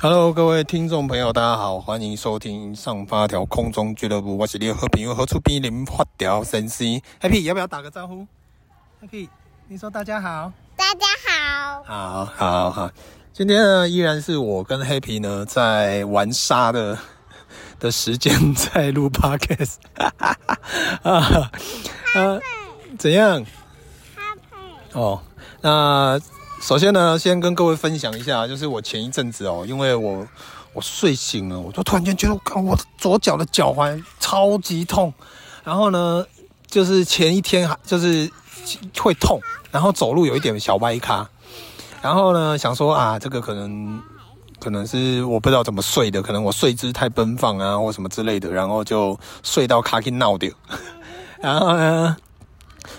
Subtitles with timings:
[0.00, 4.36] Hello，各位听众朋友，大家好，欢迎收听上发条空中俱乐部。
[4.38, 6.86] 我是你的好朋友何处比零发条先生
[7.20, 8.24] ，Happy，要不要打个招呼
[9.02, 9.28] ？Happy，
[9.66, 12.90] 你说大家好，大家好，好，好，好。
[13.32, 16.96] 今天呢，依然是我跟 Happy 呢在玩沙的
[17.80, 19.78] 的时间在录 Podcast。
[21.02, 21.50] 啊
[22.14, 22.40] 啊，
[22.96, 23.44] 怎样
[24.14, 24.92] ？Happy。
[24.92, 25.20] 哦，
[25.60, 26.20] 那。
[26.60, 30.26] 首先呢，先跟各位分享一下，就是我前一阵子哦，因为我
[30.74, 35.12] 我睡醒了，我就突然间觉得，我，我左脚的脚踝超级痛，
[35.64, 36.24] 然后呢，
[36.66, 38.30] 就是前一天还就是
[38.98, 41.26] 会痛，然后走路有一点小歪咖，
[42.02, 44.02] 然后呢，想说啊，这个可能
[44.60, 50.50] 可能是我不知道怎么睡的，可能我睡姿太奔放啊，或什么之类的，然后就睡到卡 K 闹掉，
[51.40, 52.16] 然后呢，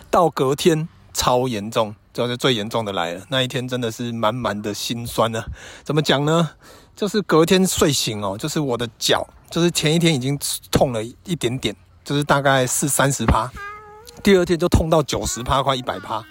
[0.09, 1.93] 到隔天超严重。
[2.13, 5.43] 就是最严重的来了，那一天真的是满满的心酸呢。
[5.83, 6.51] 怎么讲呢？
[6.95, 10.37] 就是隔天睡醒哦，就是我的脚，就是前一天已经
[10.69, 13.49] 痛了一点点，就是大概是三十趴，
[14.21, 16.21] 第二天就痛到九十趴，快一百趴。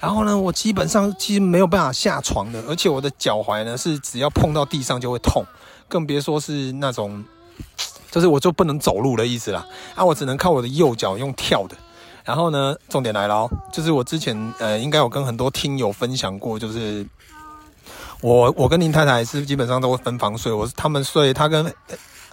[0.00, 5.44] 然后呢，我基本上其实没有办法下床的，而且我的脚踝呢是只要碰到地上就会痛，
[5.88, 7.24] 更别说是那种，
[8.10, 9.66] 就是我就不能走路的意思啦。
[9.94, 11.76] 啊，我只能靠我的右脚用跳的。
[12.26, 17.06] 然后呢，重点来了哦，就是我之前呃，应该有跟很多听友分享过，就是
[18.20, 21.72] 我我跟林太太是基本上都会分房睡，我是他们睡，他跟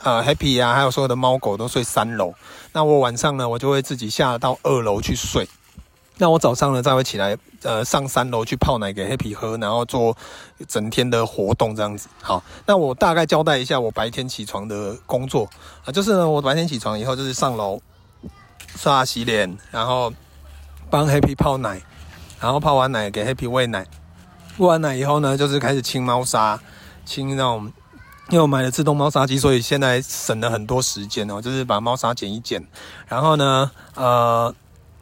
[0.02, 2.34] 呃 Happy 啊，还有所有的猫狗都睡三楼，
[2.72, 5.47] 那我晚上呢，我就会自己下到二楼去睡，
[6.18, 10.18] 那我早上呢，再会起来呃上三楼去泡奶给 Happy 喝，然后做
[10.68, 12.09] 整天的活动这样子。
[12.19, 15.47] 好，那我大概交代一下我白天起床的工作
[15.85, 17.79] 啊，就是呢，我白天起床以后就是上楼。
[18.75, 20.13] 刷牙洗脸，然后
[20.89, 21.81] 帮 Happy 泡奶，
[22.39, 23.85] 然后泡完奶给 Happy 喂奶，
[24.57, 26.59] 喂完奶以后呢，就是开始清猫砂，
[27.06, 27.72] 清那种，
[28.29, 32.66] 因为我买了自动猫砂机，所以现在省了很多时间哦，就是把猫砂剪一剪，
[33.07, 34.53] 然后呢，呃，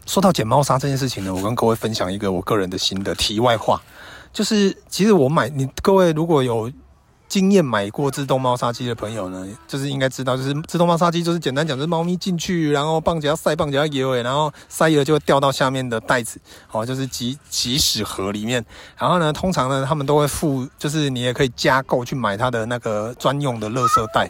[0.05, 3.81] 说到剪猫砂这件事情呢，我跟各位分享一个我个人的心得题外话，
[4.31, 6.71] 就是其实我买你各位如果有。
[7.31, 16.41] 经验买过自动猫砂机的朋友呢，就是应该知道，就是自动猫砂机就是简单讲，就是猫咪进去，然后棒子要塞，棒子要游，然后塞了就会掉到下面的袋子，
[16.73, 18.61] 哦，就是即即屎盒里面。
[18.97, 24.29] 然后呢，通常呢，他们都会附，就是你也可以加购去买它的那个专用的垃圾袋。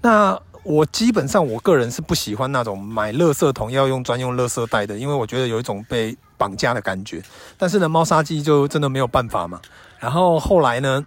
[0.00, 7.20] 那我基本上我个人是不喜欢那种买垃圾桶要用专用垃圾袋的，因为我觉得有一种被绑架的感觉。
[7.58, 9.60] 但是呢，猫砂机就真的没有办法嘛。
[9.98, 11.04] 然后后来呢，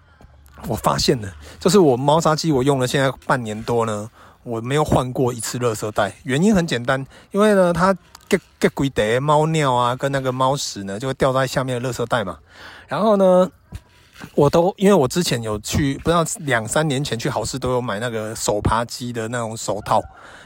[0.68, 4.09] 我发现了，就是我猫砂机我用了现在半年多呢，
[4.44, 6.12] 我没有换过一次垃圾袋。
[6.23, 7.95] 原因很简单，因为呢，它
[8.28, 12.40] 给给鬼得猫尿啊，跟那个猫屎呢，就会掉在下面的垃圾袋嘛。
[12.88, 13.50] 然后呢，
[14.34, 20.01] 我都因为我之前有去，不知道两三年前去好市都有买那个手扒鸡的那种手套，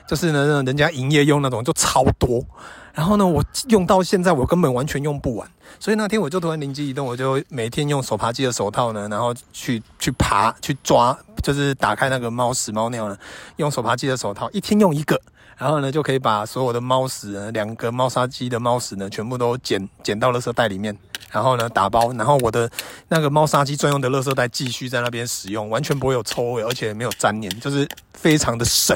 [0.07, 2.45] 就是呢，人家营业用那种就超多。
[2.93, 5.49] 然后呢，我用到现在，我根本完全用不完。
[5.79, 13.17] 所以那天我就突然灵机一动，我就每天用手扒鸡的手套呢，然后去去爬去抓，就是打开那个猫屎猫尿呢，
[13.55, 15.19] 用手扒鸡的手套，一天用一个，
[15.57, 20.95] 然后呢就可以把所有的猫屎呢，两个猫砂机的猫屎呢，全部都捡捡到垃圾袋里面，
[21.31, 22.69] 然后呢打包，然后我的
[23.07, 28.95] 那个猫砂机专用的垃圾袋继续在那边使用，完全不会有臭味，而且没有粘黏，就是非常的省。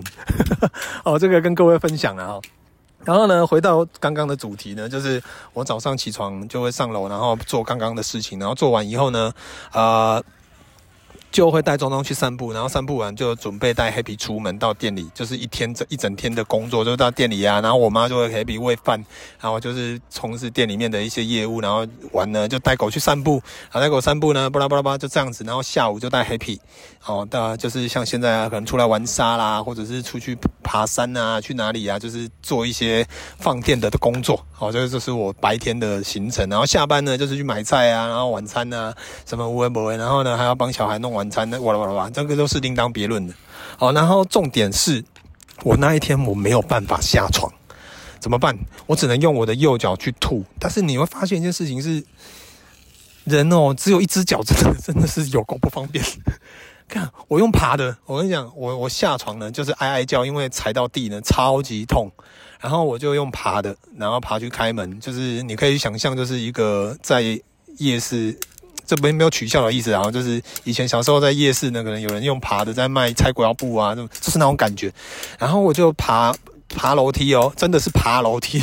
[1.06, 2.42] 哦，这个跟各位分享了哈。
[3.06, 5.22] 然后呢，回到刚刚的主题呢，就是
[5.54, 9.32] 我早上起床就会上楼，然后做刚刚的事情，然后做完以后呢，
[9.72, 10.24] 呃。
[11.36, 17.60] 就会带中东去散步，然后散步完就准备带 Happy 出门到店里，就是一天这一整天的工作，就到店里啊。
[17.60, 19.04] 然后我妈就会 Happy 喂饭，
[19.42, 21.60] 然后就是从事店里面的一些业务。
[21.60, 25.44] 然后完了就带狗去散步，然后带狗散步呢，巴拉巴拉巴就这样子。
[25.44, 26.58] 然后下午就带 Happy，
[27.06, 33.06] 哦，到就是像现在啊，可能出来玩沙啦，或者是出去爬山啊，去哪里啊，就是做一些
[33.40, 34.40] 放电的工作。
[34.54, 36.48] 好，这个就是我白天的行程。
[36.48, 38.96] 然后下班呢，就是去买菜啊，然后晚餐啊，
[39.26, 43.34] 什么无为不为，然后呢还要帮小孩弄完晚餐呢，哇啦哇啦哇，这个都是另当别论的。
[43.78, 45.04] 好，然后重点是
[45.64, 47.52] 我那一天我没有办法下床，
[48.20, 48.56] 怎么办？
[48.86, 50.46] 我只能用我的右脚去吐。
[50.60, 52.04] 但是你会发现一件事情是，
[53.24, 56.04] 人哦，只有一只脚，真的真的是有够不方便。
[56.88, 62.12] 看我用爬的，我跟你讲，我我下床呢就是哀哀叫，因为踩到地呢超级痛。
[62.62, 67.40] 然后我就用爬的，然后爬去开门，就是你可以想象，就是一个在
[67.78, 68.40] 夜市，
[68.86, 74.92] 这没没有取笑的意思，然后就是以前小时候在夜市那个人有人用爬的在卖拆国腰布啊，就就是那种感觉。
[75.40, 76.34] 然后我就爬
[76.70, 78.62] 爬楼梯哦，真的是爬楼梯，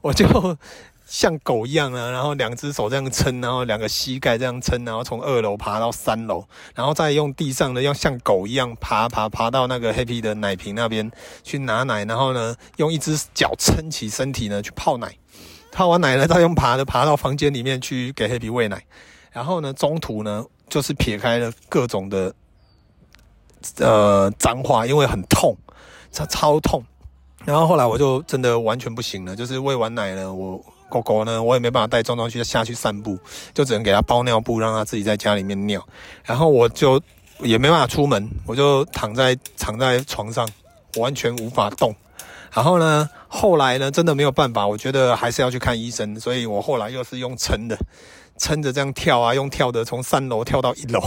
[0.00, 0.56] 我就。
[1.04, 6.42] 像狗一样啊，然后两只手这样撑，然后两个膝盖这样撑，然后从二楼爬到三楼，
[6.74, 11.12] 然后再用地上的要像狗一样爬爬爬到那个黑皮的奶瓶那边
[11.44, 15.14] 去拿奶，然后呢用一只脚撑起身体呢去泡奶，
[15.70, 18.82] 泡完奶呢再用爬的爬到房间里面去给黑皮喂奶，
[19.32, 22.32] 然后呢中途呢就是撇开了各种的
[23.78, 25.56] 呃脏话，因为很痛，
[26.12, 26.82] 它超痛，
[27.44, 30.64] 然后后来我就真的完全不行了，就是喂完奶了我。
[30.92, 33.18] 狗狗呢，我也没办法带壮壮去下去散步，
[33.54, 35.82] 就只能给它包尿布，让它自己在家里面尿。
[36.22, 37.00] 然后我就
[37.40, 40.46] 也没办法出门，我就躺在躺在床上，
[40.98, 41.96] 完全无法动。
[42.52, 47.78] 然后呢，后来呢，真的没有办法，我觉得还是要去看医生，所以我后来又是用撑的，
[48.42, 51.00] 撑着这样跳啊，用跳的从三楼跳到一楼。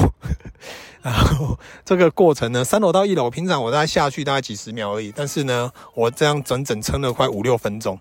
[1.03, 7.99] 然后这个过程呢，三楼到一楼，平常我大概下去大概几十秒而已，但是呢，我这样整整撑了快五六分钟。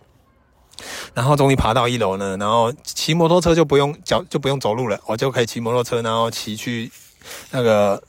[1.13, 6.91] 然后终于爬到一楼呢，然后骑摩托车就不用脚就不用走路了，我就可以骑摩托车，然后骑去
[7.51, 8.03] 那个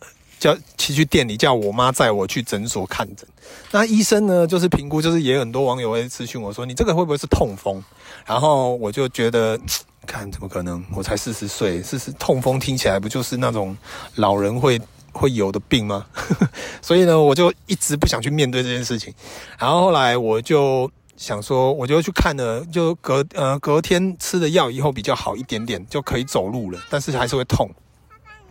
[0.45, 3.27] 叫骑去店里，叫我妈载我去诊所看诊。
[3.71, 7.83] 那医生呢，就是评估，就是也很多网友会咨询我说，你这个会不会是痛风？
[8.25, 9.59] 然后我就觉得，
[10.05, 10.83] 看怎么可能？
[10.95, 13.75] 我才四十岁，四十痛风听起来不就是那种
[14.15, 14.79] 老人会
[15.11, 16.05] 会有的病吗？
[16.81, 19.13] 所以呢，我就一直不想去面对这件事情。
[19.57, 20.89] 然后后来我就。
[21.17, 27.71] 想说，我就去看了，就隔呃隔天吃了药以后比较好一点点，就可以走路了，但是还是会痛。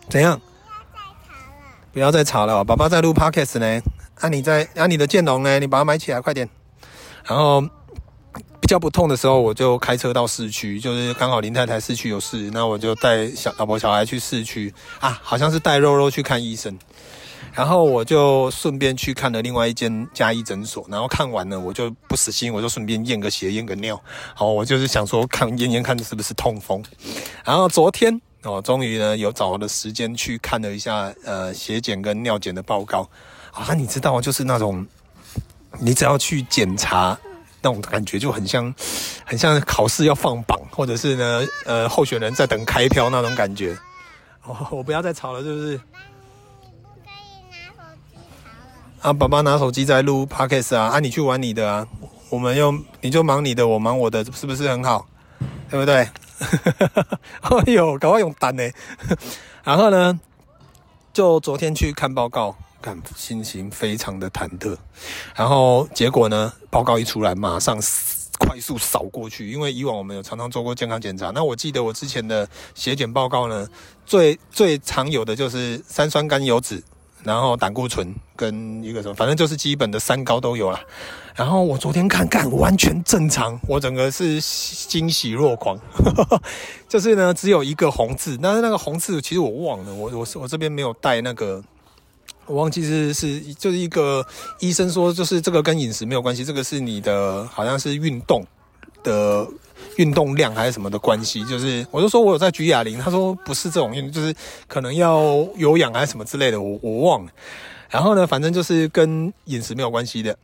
[0.09, 0.41] 怎样？
[1.95, 3.81] 不要再吵了，爸爸在录 podcast 呢。
[4.21, 5.61] 啊，你在啊，你的剑龙呢？
[5.61, 6.49] 你把它买起来，快点。
[7.25, 16.77] 然后比较不痛的时候，我就开车到市区，就是刚好林太太市区有事，那我就带小老婆小孩去市区啊，好像是带肉肉去看医生。
[17.53, 24.01] 然后我就顺便去看了另外一间家医诊所，然后看完了我就不死心，我就顺便验个血、验个尿。
[24.35, 26.83] 好，我就是想说看验验看是不是痛风。
[27.45, 33.09] 然后昨天哦，终于呢有找了时间去看了一下呃血检跟尿检的报告。
[33.53, 34.87] 啊，你知道就是那种
[35.79, 37.19] 你只要去检查
[37.63, 38.75] 那种感觉就很像
[39.25, 43.77] 很像考试要放榜，或者是呢呃候选人在等开票那种感觉。
[44.45, 45.81] 哦，我不要再吵了，是不是？
[49.01, 51.87] 啊，爸爸拿手机在录 podcast 啊，啊，你去玩你的啊，
[52.29, 55.07] 我们又你就忙你的，我忙我的，是不是很好？
[55.71, 56.07] 对不对？
[57.43, 58.63] 哎呦，搞我用单呢。
[59.65, 60.19] 然后呢，
[61.13, 64.77] 就昨天去看报告，看心情非常的忐忑。
[65.35, 67.79] 然后结果呢，报告一出来，马上
[68.39, 71.31] 快速扫过去，因为以往我们有常常做过健康检查。
[71.31, 73.69] 那我记得我之前的血检报告呢，
[74.05, 76.83] 最最常有的就是三酸甘油酯。
[77.25, 80.81] 然后胆固醇跟一个什么，反正就是基本的三高都有啦。
[81.35, 85.77] 然后我昨天看看，完全正常，我整个是欣喜若狂。
[86.89, 91.61] 就是呢，只有一个红字，但是那个红字其实我忘了，我我我这边没有带那个，
[92.47, 94.25] 我忘记是是就是一个
[94.61, 98.47] 医生说，就是这个跟饮食没有关系，这个是你的好像是运动
[99.03, 99.47] 的。
[99.97, 104.35] 运动量还是什么的关系，就是我就说我有在举哑铃，他说不是这种运动，就是
[104.67, 105.23] 可能要
[105.57, 107.33] 有氧还是什么之类的，我我忘了。
[107.91, 110.37] 然后呢，反正就是跟饮食没有关系的，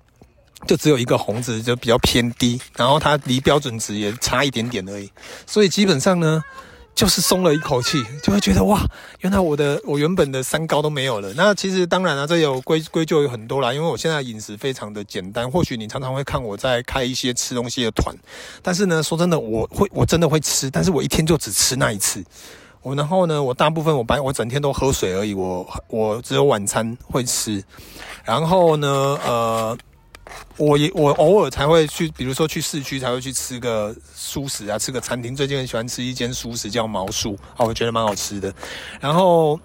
[0.66, 5.10] 就只有一个红字就比较偏低，然后它离标准值也差一点点而已，
[5.46, 6.42] 所以基本上呢。
[7.00, 8.78] 就是松了一口气，就会觉得哇，
[9.20, 11.32] 原来我的我原本的三高都没有了。
[11.34, 15.50] 那其实当然了，这有归归咎有很多啦，因为我现在饮食非常的简单。
[15.50, 18.14] 或许你常常会看我在开一些吃东西的团，
[18.60, 22.22] 但是呢，说真的，我会我真的会吃，但是我一天就只吃那一次。
[22.82, 25.32] 我然后呢，我大部分我白我整天都喝水而已。
[25.32, 27.64] 我我只有晚餐会吃，
[28.24, 28.86] 然后呢，
[29.24, 29.78] 呃。
[30.56, 35.34] 我也我偶尔才会去，比如说去市区才会去吃个熟食啊，吃个餐厅。
[35.34, 38.52] 最近很喜欢吃一间熟食叫毛素，啊，我觉得蛮好吃的。
[39.00, 39.58] 然后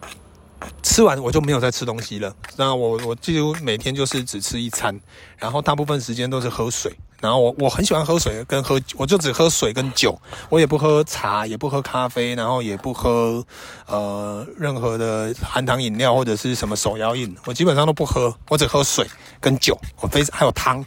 [0.82, 2.34] 吃完我就没有再吃东西了。
[2.56, 4.98] 那我我几乎每天就是只吃一餐，
[5.38, 6.92] 然后大部分时间都是喝水。
[7.26, 10.16] 然后我我很喜欢喝水跟喝，我就只喝水跟酒，
[10.48, 13.44] 我也不喝茶，也不喝咖啡，然后也不喝
[13.88, 19.08] 呃任何的含糖饮料或者是什么手摇饮，我基本上都不喝，我只喝水
[19.42, 20.86] 跟酒，我非常还有汤，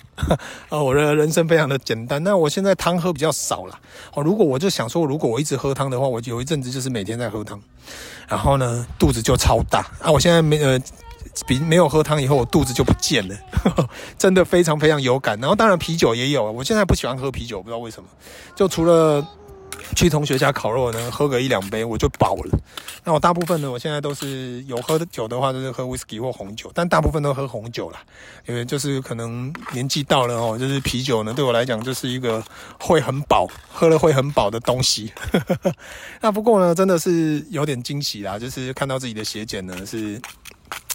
[0.69, 2.23] 啊， 我的人生非常的简单。
[2.23, 3.77] 那我现在汤喝比较少了，
[4.15, 7.61] 哦，如果我就想说，如果我一直喝汤的话，我有一阵子就是每天在喝汤，
[8.29, 10.81] 然后呢肚子就超大啊，我现在没呃。
[11.47, 13.37] 比没有喝汤以后，我肚子就不见了，
[14.19, 15.39] 真的非常非常有感。
[15.41, 18.09] 然后当然啤酒也有，我现在不喜欢喝啤酒，不知道为什么。
[18.57, 19.27] 就除了
[19.95, 22.59] 去同学家烤肉呢，喝个一两杯我就饱了。
[23.05, 28.01] 那我大部分呢，我现在都是有喝的酒的话，就是喝威士忌或红酒，但大部分都喝红酒啦，
[28.47, 32.43] 因为就是可能年纪到了哦，就是啤酒呢对我来讲就是一个
[32.79, 35.13] 会很饱，喝了会很饱的东西。
[36.21, 40.21] 那不过呢，真的是有点惊喜啦，就是看到自己的血检呢是。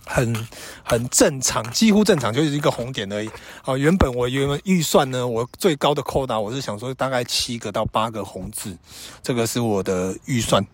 [0.05, 0.48] 很
[0.83, 3.29] 很正常，几乎正常，就是一个红点而已。
[3.63, 8.77] 啊，原本我原本预算呢，我最高的扣打，我是想说大概七个到八个红字，
[9.22, 10.65] 这个是我的预算。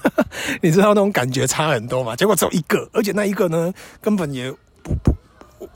[0.62, 2.14] 你知道那种感觉差很多吗？
[2.14, 4.50] 结果只有一个，而且那一个呢，根本也
[4.82, 5.14] 不不。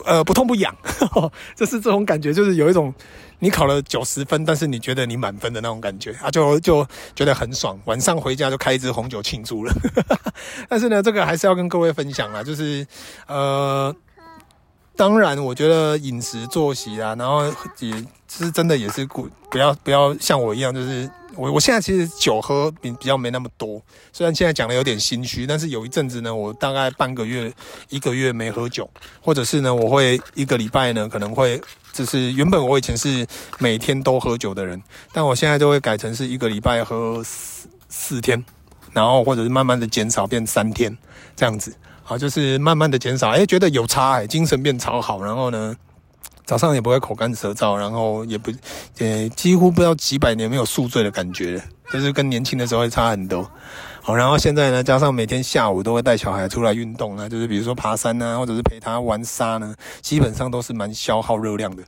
[0.05, 0.75] 呃，不痛不痒，
[1.57, 2.93] 就是这种感觉，就是有一种
[3.41, 7.77] 你考了九十分，但是你觉得你满分的那种感觉啊，就就觉得很爽。
[7.87, 9.73] 晚上回家就开一支红酒庆祝了。
[10.69, 12.87] 但是呢，这个还是要跟各位分享啊，就是
[13.27, 13.95] 呃，
[14.95, 17.45] 当然我觉得饮食作息啊，然后
[17.81, 21.11] 也是真的也是不不要不要像我一样，就是。
[21.41, 23.81] 我我现在其实酒喝比比较没那么多，
[24.13, 27.51] 虽然现在讲的有点心虚，但是有一阵子呢，我大概半个月、
[27.89, 28.89] 一个月没喝酒，
[29.23, 31.59] 或者是呢，我会一个礼拜呢，可能会
[31.95, 33.27] 就是原本我以前是
[33.59, 34.83] 每天都喝酒的人，
[35.15, 38.45] 但我现在就会改成是一个礼拜喝四四天，
[38.93, 40.95] 然后或者是慢慢的减少变三天
[41.35, 45.75] 这样子，好，就是慢慢的减少，哎，觉得有差哎，精神变超好，然后呢。
[46.51, 48.51] 早上也不会口干舌燥，然后也不，
[48.99, 53.49] 呃，几乎不知道几百年没有宿醉的感觉，就是跟年轻的时候会差很多。
[54.03, 61.85] 好，然后现在呢，加上每天下午都会带小孩出来运动啊，就是比如说爬山啊，或者是陪他玩沙呢，基本上都是蛮消耗热量的。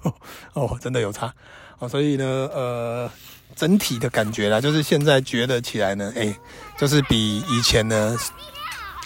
[0.54, 1.30] 哦，真的有差。
[1.78, 2.24] 哦，所以呢，
[2.54, 3.10] 呃，
[3.54, 6.34] 整体的感觉啦，就是现在觉得起来呢，哎，
[6.78, 8.16] 就是比以前呢，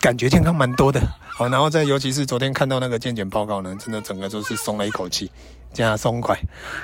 [0.02, 1.00] 感觉健康蛮多的。
[1.28, 5.30] 好，然后再尤其是昨天看到那个健检报告呢，真的整个就是松了一口气，
[5.72, 6.36] 这样松快。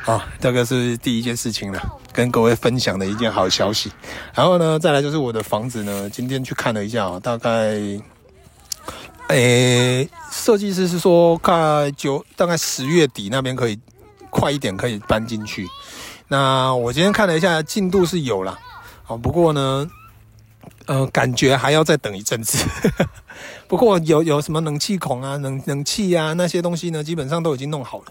[0.04, 1.82] 好，这个是第一件事情了，
[2.12, 3.90] 跟各位分享的一件好消息。
[4.32, 7.76] 然后呢，再来就是我的房子呢，今天去看了一下啊，大概，
[9.26, 13.76] 诶，设计师是说，看九大概十月底那边可以
[14.30, 15.66] 快一点可以搬进去。
[16.28, 18.56] 那我今天看了一下进度是有了，
[19.02, 19.90] 好，不过呢。
[20.88, 22.66] 呃，感觉还要再等一阵子，
[23.68, 28.04] 不过有有什么冷气孔啊、冷冷气啊那些东西呢，基本上都已经弄好了。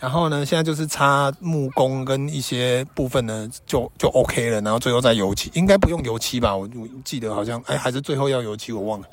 [0.00, 4.62] 然后呢，现在就是擦木工跟一些部分呢，就就 OK 了。
[4.62, 6.56] 然后最后再油漆，应该不用油漆吧？
[6.56, 9.06] 我我记得好像，哎，还是最后要油漆，我忘了。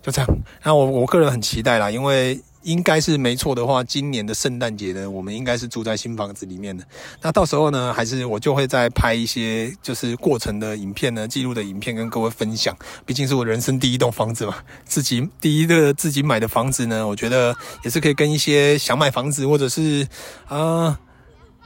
[0.00, 0.28] 就这样。
[0.62, 2.40] 然后我我个人很期待啦，因为。
[2.62, 6.84] 应该是没错的话，今年的圣诞节呢，我们应该是住在新房子里面的。
[7.22, 12.76] 那到时候呢，还是我就会再拍一些就是过程的影片呢，记录的影片跟各位分享。
[13.06, 20.06] 毕竟是我人生第一栋房子嘛，自己第一个自己买的房子呢，我觉得也是可以跟一些想买房子或者是
[20.46, 20.98] 啊、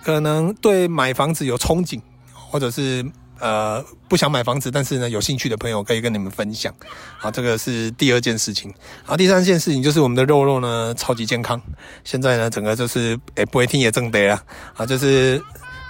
[0.03, 2.01] 可能对买房子有憧憬，
[2.33, 3.05] 或者是。
[3.41, 6.73] 呃，不想买房子，但是呢，有兴趣的朋友可以跟你们分享。
[7.19, 8.73] 好，这个是第二件事情。
[9.05, 11.61] 好，第三件事情就是我们的肉肉呢，超级健康。
[12.05, 14.41] 现在呢，整个就是，诶，不会听也正得了。
[14.76, 15.43] 啊，就是，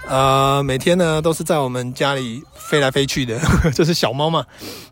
[0.07, 3.39] 呃，每天呢都是在我们家里飞来飞去的，
[3.73, 4.43] 就是小猫嘛。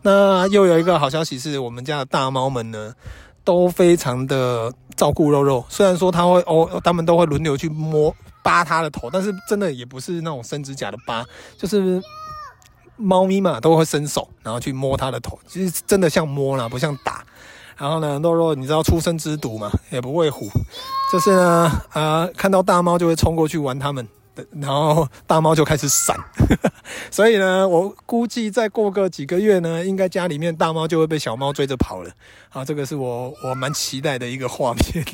[0.02, 2.94] 那又有一个好消息是，我们家的大猫们呢，
[3.42, 5.64] 都非常的照顾肉肉。
[5.68, 11.24] 虽然说它会哦，它们都会轮流去摸扒它的头，但是真的也不是那种伸指甲的扒，
[11.58, 12.00] 就是。
[12.96, 17.24] 猫咪嘛，都会伸手，然后去摸它的头，其实真的像摸啦，不像打。
[17.76, 20.48] 然后呢，肉肉，你知道初生之犊嘛，也不会虎，
[21.10, 24.06] 就是呢，啊、 呃，看到大猫就会冲过去玩它们，
[24.60, 26.16] 然后大猫就开始闪。
[27.10, 32.10] 所以呢，我估计再过个几个月呢，应该家里面大猫就会被小猫追着跑了。
[32.50, 35.04] 啊，这个是我我蛮期待的一个画面。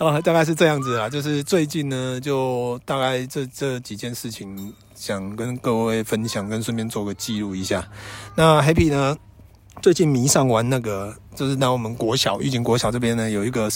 [0.00, 7.86] 啊，大概是这样子啦，就是最近呢，就大概这这几件事情，想跟各位分享，跟顺便做个记录一下。
[8.34, 9.14] 那 Happy 呢，
[9.82, 13.68] 最近迷上玩那个，就是那我们国小，玉井国小这边呢，有一个，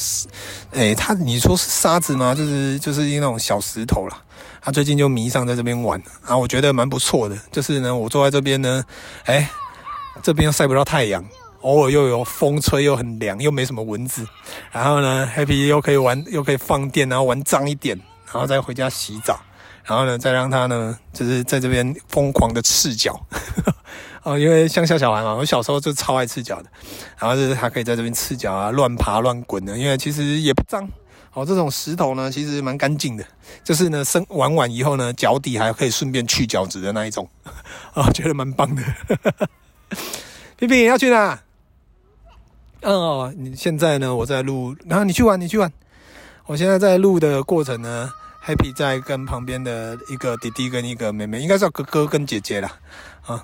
[0.71, 2.35] 诶、欸，他你说是沙子吗？
[2.35, 4.23] 就是就是一那种小石头啦。
[4.63, 7.37] 他最近就迷上在这边玩，啊，我觉得蛮不错的。
[7.53, 8.83] 就是呢，我坐在这边呢，
[9.27, 9.47] 诶、
[10.23, 11.23] 这边又晒不到太阳。
[11.65, 14.27] 偶尔又有风吹，又很凉，又没什么蚊子。
[14.71, 19.41] 然后呢，Happy 又可以玩，又可以放电，然后玩脏一点，然后再回家洗澡，
[19.83, 23.19] 然后呢，再让他呢，就是在这边疯狂的赤脚，
[24.25, 26.69] 哦，因为乡下小孩嘛，我小时候就超爱赤脚的，
[27.19, 30.87] 然后就是他可以在这边赤脚啊，乱爬乱滚的，因为其实也不脏。
[31.33, 33.25] 哦，这种石头呢，其实蛮干净的，
[33.65, 37.29] 就是呢，生玩完以后呢，脚底还可以顺便去角质的那一种，
[37.95, 38.83] 啊、 哦，觉得蛮棒的。
[40.57, 41.41] 皮皮要去哪？
[42.85, 44.15] 哦，你现在呢？
[44.15, 45.73] 我在录，然、后你去玩，你去玩。
[46.45, 48.11] 我现在在录的过程呢
[48.47, 52.71] ，Happy 在跟旁边的一个弟弟跟一个妹妹，应该叫哥哥跟姐姐啦，
[53.25, 53.43] 啊，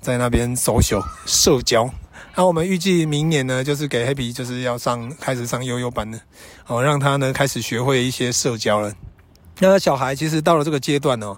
[0.00, 1.90] 在那边 social 社交。
[2.36, 6.18] 那我们预计明年呢，就是给 Happy 就是要上开始上悠悠班了，
[6.68, 8.94] 哦，让他呢开始学会一些社交了。
[9.58, 11.36] 那小孩其实到了这个阶段呢，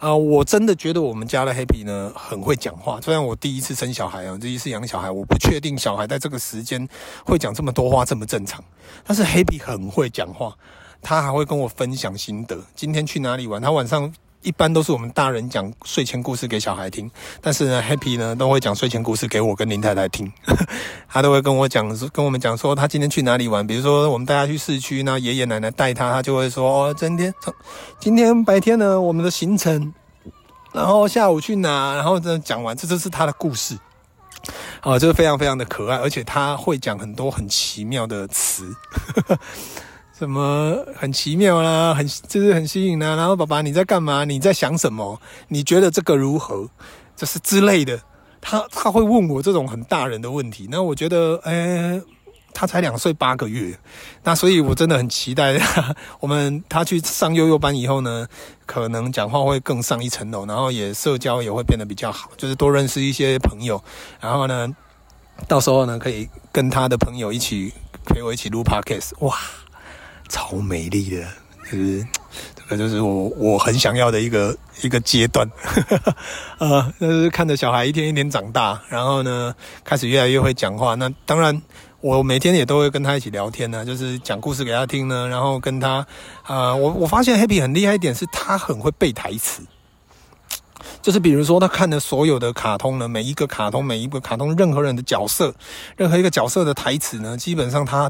[0.00, 2.98] 啊、我真的觉得我们家的 Happy 呢很会讲话。
[3.02, 6.88] 虽然我第一次生小孩啊，第一次养小孩，我不确定小孩在这个时间
[7.24, 8.64] 会讲这么多话这么正常，
[9.04, 10.56] 但是 Happy 很会讲话，
[11.02, 12.58] 他还会跟我分享心得。
[12.74, 13.60] 今天去哪里玩？
[13.60, 14.10] 他晚上。
[14.42, 17.10] 一般都是我们大人讲睡前故事给小孩听，
[17.42, 20.32] 但是呢，Happy 呢都会讲睡前故事给我跟林太太听。
[21.08, 23.66] 他都会跟我讲，跟我们讲说他今天去哪里玩。
[23.66, 27.34] 比如说我们带他去市区，那爷爷奶奶带他，他就会说哦，今天
[27.98, 29.92] 今天白天呢我们的行程，
[30.72, 33.78] 然后下午去哪，然后这讲完，这就是他的故事。
[34.82, 38.74] 哦，就是非常非常的可爱，而且他会讲很多很奇妙的词。
[39.14, 39.38] 呵呵
[40.20, 43.16] 什么很奇妙啦，很就是很吸引啦。
[43.16, 44.22] 然后爸爸你在干嘛？
[44.26, 45.18] 你在想什么？
[45.48, 46.68] 你觉得这个如何？
[47.16, 47.98] 就是之类的。
[48.38, 50.68] 他他会问我这种很大人的问题。
[50.70, 52.02] 那我觉得，诶、
[52.52, 53.74] 他才两岁八个月，
[54.22, 55.96] 那所以我真的很期待他。
[56.20, 58.26] 我们他去上幼幼班以后呢，
[58.66, 63.82] 可能讲话会更上一层楼，然后也社交也会变得比较好，就是多认识一些朋友。
[64.20, 64.68] 然后呢，
[65.48, 67.72] 到时候呢，可以跟他的朋友一起
[68.04, 69.12] 陪我一起录 Podcast。
[69.20, 69.34] 哇！
[70.30, 71.26] 超美丽的，
[71.70, 72.06] 就是
[72.54, 75.46] 这个，就是我我很想要的一个一个阶段，
[76.58, 79.52] 呃，就是看着小孩一天一天长大，然后呢，
[79.84, 80.94] 开始越来越会讲话。
[80.94, 81.60] 那当然，
[82.00, 86.06] 我每天也都会跟他一起聊天呢，就是讲故事给他听呢，然后跟他，
[86.46, 89.64] 呃，我我发现 Happy 很厉害一点是，他很会背台词，
[91.02, 95.52] 就是比如说他看的所有的卡通呢，每一个卡通，每一个卡通，任何人的角色，
[95.96, 98.08] 任何一个角色的台词呢，基本上他。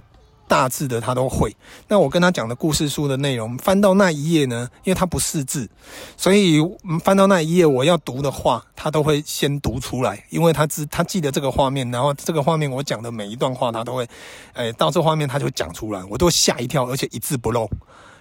[0.51, 1.55] 大致的他都会。
[1.87, 5.71] 那我跟他讲的故事书的内容，翻到那一页呢，因为他不识字，
[6.17, 6.59] 所以
[7.05, 14.09] 翻到那一页我要读的话，他都会先读出来，因为他知他记得这个画面，然后这个画面我讲的每一段话，他都会，
[14.55, 17.71] 哎，到这画面他就讲出来，我都吓一跳，而且一字不漏。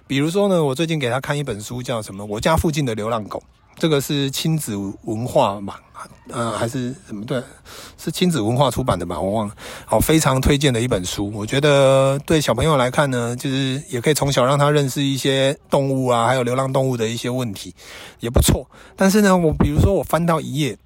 [0.05, 2.23] 比如说呢，我最近给他看一本书，叫什么？
[2.23, 3.41] 我家附近的流浪狗。
[3.79, 5.75] 这个是亲子文化嘛？
[6.29, 7.25] 呃，还是什么？
[7.25, 7.41] 对，
[7.97, 9.19] 是亲子文化出版的吧？
[9.19, 9.55] 我忘了。
[9.85, 11.31] 好，非常推荐的一本书。
[11.33, 17.73] 我觉得对小朋友来看呢，就是也可以从小让他认识一些动物啊，还有流浪动物的一些问题，
[18.19, 18.65] 也不错。
[18.95, 20.77] 但是呢，我比如说我翻到一页，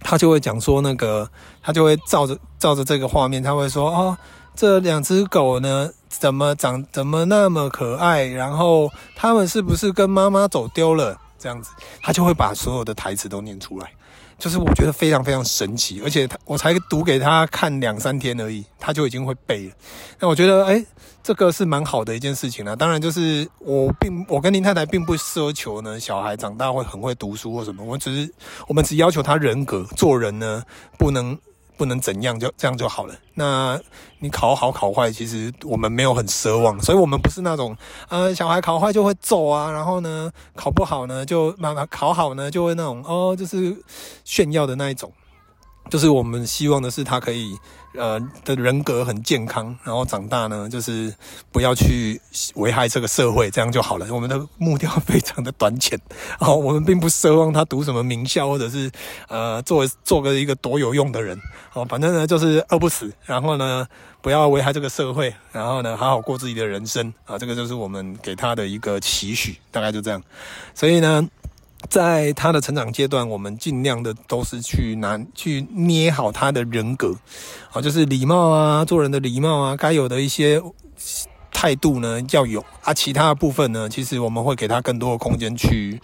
[0.00, 1.28] 他就会讲说那个，
[1.62, 4.16] 他就会照着照着这个画面，他会说哦，
[4.54, 8.24] 这两只狗呢，怎么长，怎么那么可爱？
[8.24, 11.18] 然后他们是不是跟妈妈走丢了？
[11.46, 11.70] 这样子，
[12.02, 13.88] 他就会把所有的台词都念出来，
[14.36, 19.74] 就是我觉得非常非常神奇，而且他我才读给他看两三天而已，他就已经会背了。
[20.18, 20.84] 那我觉得，哎，
[21.22, 22.74] 这个是蛮好的一件事情啦。
[22.74, 28.34] 当然，就是我并我跟林太太并不奢求呢，小孩长大会很会读书或什么，我只是
[28.66, 30.64] 我们只要求他人格做人呢，
[30.98, 31.38] 不能。
[31.76, 33.14] 不能怎样就这样就好了。
[33.34, 33.80] 那
[34.18, 37.76] 你考好考坏，其实我们没有很奢望，所以我们不是那种
[38.08, 43.76] 呃小孩考坏就会揍啊，然后呢考不好呢就妈妈考好呢就会那种哦就是
[44.24, 45.12] 炫耀的那一种。
[45.90, 47.56] 就是我们希望的是他可以，
[47.94, 51.14] 呃，的人格很健康，然后长大呢，就是
[51.52, 52.20] 不要去
[52.54, 54.06] 危害这个社会，这样就好了。
[54.12, 55.98] 我们的目标非常的短浅，
[56.40, 58.90] 然后我们并不奢望他读什么名校，或者是
[59.28, 61.40] 呃，做做个一个多有用的人。
[61.72, 63.86] 哦，反正呢就是饿不死，然后呢
[64.20, 70.22] 不要危害这个社会，然后呢好好过自己的人生啊，这个就是我们给他的一个期许，大概就这样。
[70.74, 71.28] 所以呢。
[71.88, 77.14] 在他的成长阶段，我们尽量的都是去拿去捏好他的人格，
[77.72, 80.60] 啊，就是礼貌啊，做人的礼貌啊，该有的一些
[81.56, 85.98] 态度呢要有啊，其他的部分呢，其实我们会给他更多的空间去。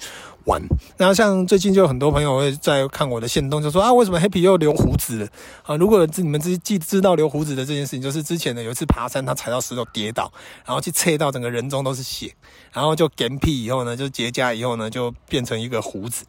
[0.45, 0.61] 玩，
[0.97, 5.29] 那像最近就有很多朋友会在看我的线动，就说啊，为什么 Happy 又留胡子了
[5.63, 5.77] 啊？
[5.77, 10.33] 如果你们自己知道留胡子的这件事情，就是之前呢有一次爬山，他踩到石头跌倒，
[10.67, 12.35] 然后去切到整个人中都是血，
[12.73, 16.25] 然后就干皮以后呢，就结痂以后呢，就变成一个胡子。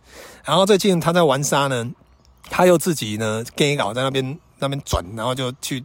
[0.46, 1.90] 然后最近他在玩沙呢，
[2.52, 5.84] 他又自己呢 gay 搞在那边那边转，然后就去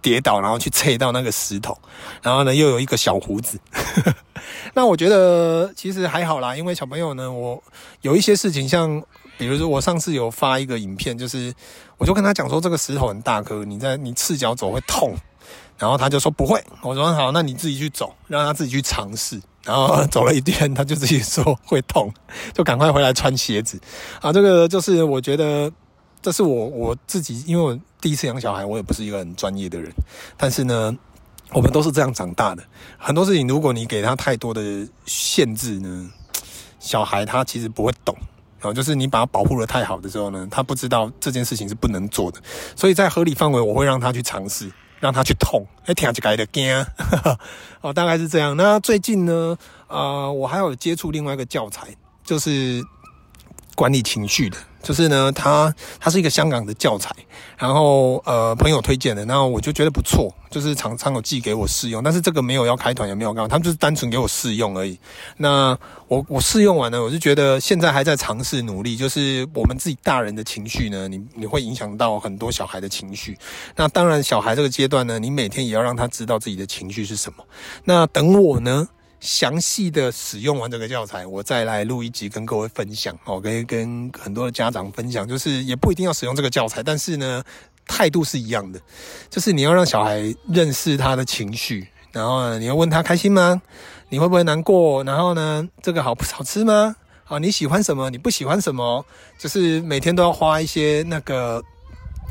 [0.00, 1.76] 跌倒，然后去切到那个石头，
[2.22, 3.58] 然后呢又有一个小胡子。
[4.74, 7.62] 那我觉得其实还好啦，因为小朋友呢，我
[8.02, 9.02] 有一些事情，像
[9.38, 11.52] 比如说我上次有发一个影片，就是
[11.96, 15.14] 我就跟他讲说，这个石头很大颗，你在你赤脚走会痛，
[15.78, 22.12] 然后他就说不会，我说好，那你自己去走，让他自己去尝试，然后走了一天，他就自己说会痛，
[22.52, 23.80] 就赶快回来穿鞋子
[24.20, 24.32] 啊。
[24.32, 25.70] 这个就是我觉得
[26.24, 29.92] 这是我我自己，因为我第一次养小孩，我也不是一个很专业的人，
[30.36, 30.98] 但是呢。
[31.52, 32.64] 我们都是这样长大的，
[32.98, 36.10] 很多事情如果你给他太多的限制呢，
[36.80, 38.16] 小孩他其实不会懂，
[38.58, 42.40] 然后就是你把他保护的太好的时候呢，他不知道这件事情是不能做的，
[42.74, 46.84] 所以在合理范围，我会让他去尝试，让他去痛，哎，听起来的惊，
[47.82, 48.56] 哦，大概是这样。
[48.56, 49.56] 那最近呢，
[49.86, 52.82] 呃，我还有接触另外一个教材，就是
[53.76, 54.56] 管理情绪的。
[54.84, 57.10] 就是呢，他他是一个香港的教材，
[57.56, 64.98] 然后呃朋友推荐的，然后我就觉得不错，就是常常有寄给我试用，但是这个没有要开团，也没有干嘛，他们就是单纯给我试用而已。
[65.38, 73.38] 那我我试用完了，我就觉得现在还在尝试努力，就是我们自己大人的情绪呢，你你会影响到很多小孩的情绪。
[73.74, 77.42] 那当然，小孩这个阶段呢，你每天也要让他知道自己的情绪是什么。
[77.84, 78.86] 那等我呢，
[79.24, 87.42] 详细的使用完这个教材，我再来录一集跟各位分享哦，可以跟很多的家长分享，就是也不一定要使用这个教材，但是呢，
[87.86, 88.78] 态度是一样的，
[89.30, 93.62] 就是你要让小孩认识他的情绪，然后呢，你要问他开心吗？
[94.10, 95.02] 你会不会难过？
[95.04, 96.94] 然后呢，这个好不好吃吗？
[97.24, 98.10] 好，你喜欢什么？
[98.10, 99.02] 你不喜欢什么？
[99.38, 101.64] 就是每天都要花一些那个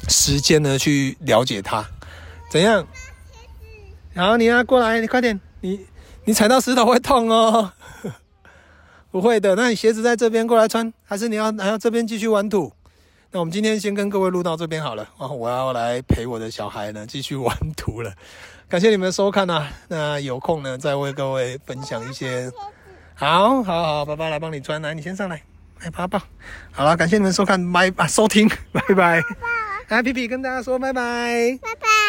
[0.10, 1.84] 时间呢，去了解他，
[2.52, 2.86] 怎样？
[4.14, 5.80] 然后你要过来，你快点，你。
[6.26, 7.72] 你踩到石头会痛哦，
[9.12, 9.56] 不会的。
[9.56, 12.72] 那你鞋子在这边过来穿，还是你要还要这边继续玩土？
[13.32, 15.08] 那我们今天先跟各位录到这边好了。
[15.18, 18.14] 哦，我要来陪我的小孩呢继续玩土了。
[18.70, 22.52] 感谢你们收看啊，那有空呢再为各位分享一些。
[23.16, 25.42] 好，好，好，爸爸来帮你穿，来，你先上来，
[25.82, 26.24] 来爸爸。
[26.72, 29.22] 好了，感谢你们收看，拜啊，收听，拜拜。
[29.90, 31.60] 来，皮皮跟大家说拜拜。
[31.62, 32.03] 拜拜。